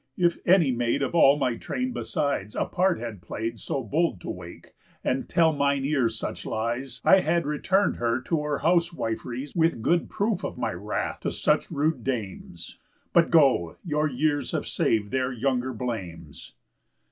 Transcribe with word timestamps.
If 0.17 0.39
any 0.47 0.71
maid 0.71 1.03
Of 1.03 1.13
all 1.13 1.37
my 1.37 1.57
train 1.57 1.93
besides 1.93 2.55
a 2.55 2.65
part 2.65 2.97
had 2.97 3.21
play'd 3.21 3.59
So 3.59 3.83
bold 3.83 4.19
to 4.21 4.31
wake, 4.31 4.73
and 5.03 5.29
tell 5.29 5.53
mine 5.53 5.85
ears 5.85 6.17
such 6.17 6.43
lies, 6.43 7.01
I 7.05 7.19
had 7.19 7.45
return'd 7.45 7.97
her 7.97 8.19
to 8.21 8.41
her 8.41 8.59
housewif'ries 8.63 9.53
With 9.55 9.83
good 9.83 10.09
proof 10.09 10.43
of 10.43 10.57
my 10.57 10.71
wrath 10.73 11.19
to 11.19 11.29
such 11.29 11.69
rude 11.69 12.03
dames. 12.03 12.79
But 13.13 13.29
go, 13.29 13.75
your 13.85 14.09
years 14.09 14.53
have 14.53 14.65
sav'd 14.65 15.11
their 15.11 15.31
younger 15.31 15.71
blames." 15.71 16.55